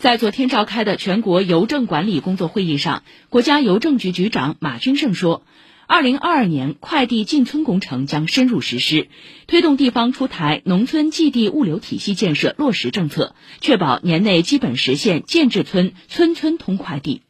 [0.00, 5.42] 在昨天召开的全国邮政管理工作会议上国家邮政局局长马军胜说
[5.86, 9.08] 二零二二年快递进村工程将深入实施
[9.46, 17.20] 推动地方出台农村寄递物流体系建设落实政策确保年内基本实现建制村村村通快递。